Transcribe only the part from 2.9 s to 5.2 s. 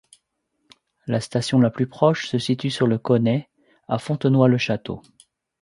Côney, à Fontenoy-le-Château.